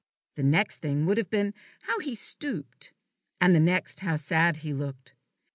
[0.33, 1.53] The next thing would have been,
[1.83, 2.91] how he stooped;
[3.39, 5.13] and the next, how sad he looked.